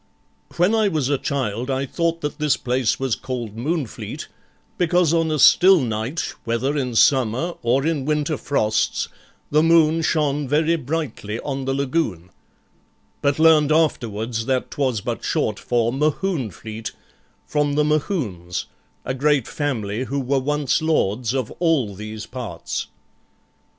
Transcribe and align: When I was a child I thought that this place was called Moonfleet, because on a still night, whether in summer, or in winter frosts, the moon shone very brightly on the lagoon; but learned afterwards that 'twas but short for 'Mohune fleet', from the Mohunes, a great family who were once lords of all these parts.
When 0.57 0.73
I 0.73 0.87
was 0.87 1.09
a 1.09 1.19
child 1.19 1.69
I 1.69 1.85
thought 1.85 2.21
that 2.21 2.39
this 2.39 2.57
place 2.57 2.99
was 2.99 3.13
called 3.13 3.55
Moonfleet, 3.55 4.27
because 4.79 5.13
on 5.13 5.29
a 5.29 5.37
still 5.37 5.79
night, 5.79 6.33
whether 6.43 6.75
in 6.75 6.95
summer, 6.95 7.53
or 7.61 7.85
in 7.85 8.05
winter 8.05 8.35
frosts, 8.35 9.09
the 9.51 9.61
moon 9.61 10.01
shone 10.01 10.47
very 10.47 10.75
brightly 10.75 11.39
on 11.41 11.65
the 11.65 11.73
lagoon; 11.75 12.31
but 13.21 13.37
learned 13.37 13.71
afterwards 13.71 14.47
that 14.47 14.71
'twas 14.71 15.01
but 15.01 15.23
short 15.23 15.59
for 15.59 15.93
'Mohune 15.93 16.49
fleet', 16.51 16.93
from 17.45 17.73
the 17.73 17.83
Mohunes, 17.85 18.65
a 19.05 19.13
great 19.13 19.47
family 19.47 20.05
who 20.05 20.19
were 20.19 20.39
once 20.39 20.81
lords 20.81 21.35
of 21.35 21.51
all 21.59 21.93
these 21.93 22.25
parts. 22.25 22.87